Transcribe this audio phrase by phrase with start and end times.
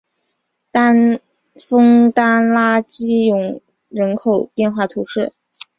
[1.55, 5.33] 枫丹拉基永人口变化图示